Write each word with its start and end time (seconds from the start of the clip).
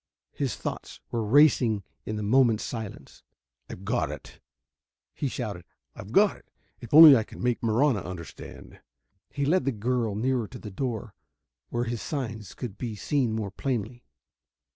His 0.31 0.55
thoughts 0.55 0.99
were 1.11 1.23
racing 1.23 1.83
in 2.07 2.15
the 2.15 2.23
moment's 2.23 2.63
silence. 2.63 3.21
"I've 3.69 3.85
got 3.85 4.09
it," 4.09 4.39
he 5.13 5.27
shouted. 5.27 5.63
"I've 5.95 6.11
got 6.11 6.37
it! 6.37 6.49
If 6.79 6.91
only 6.91 7.15
I 7.15 7.21
can 7.21 7.39
make 7.39 7.61
Marahna 7.61 7.99
understand!" 8.03 8.79
He 9.29 9.45
led 9.45 9.63
the 9.63 9.71
girl 9.71 10.15
nearer 10.15 10.47
to 10.47 10.57
the 10.57 10.71
door, 10.71 11.13
where 11.69 11.83
his 11.83 12.01
signs 12.01 12.55
could 12.55 12.79
be 12.79 12.95
seen 12.95 13.33
more 13.33 13.51
plainly. 13.51 14.03